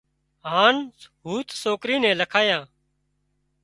هانَ 0.51 0.75
هوٿ 1.25 1.47
سوڪرِي 1.61 1.95
نين 2.03 2.15
لکايان 2.21 2.63